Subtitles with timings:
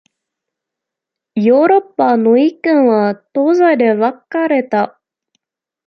[1.35, 4.99] ヨーロッパの意見は東西で分かれた。